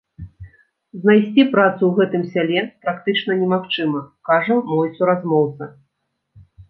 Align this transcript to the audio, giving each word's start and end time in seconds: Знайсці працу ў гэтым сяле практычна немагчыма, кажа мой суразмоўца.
Знайсці 1.01 1.43
працу 1.55 1.81
ў 1.89 1.91
гэтым 1.99 2.23
сяле 2.37 2.59
практычна 2.85 3.31
немагчыма, 3.43 4.01
кажа 4.31 4.59
мой 4.71 4.87
суразмоўца. 4.97 5.69